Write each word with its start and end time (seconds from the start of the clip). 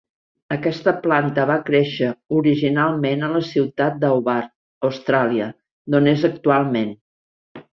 Aquesta 0.53 0.93
planta 1.01 1.43
va 1.49 1.57
créixer 1.67 2.09
originalment 2.39 3.27
a 3.27 3.29
la 3.35 3.41
ciutat 3.49 4.01
de 4.05 4.11
Hobart, 4.15 4.53
Austràlia, 4.91 5.51
d'on 5.95 6.11
és 6.17 6.27
actualment. 6.33 6.91